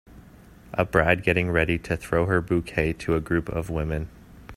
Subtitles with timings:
[0.73, 4.09] A bride getting ready to throw her bouquet to a group of women.